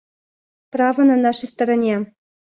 Право 0.71 1.03
на 1.03 1.15
нашей 1.15 1.47
стороне. 1.47 2.11